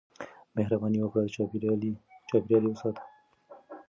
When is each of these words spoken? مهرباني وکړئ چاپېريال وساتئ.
مهرباني 0.55 0.99
وکړئ 1.01 1.27
چاپېريال 1.35 2.63
وساتئ. 2.67 3.03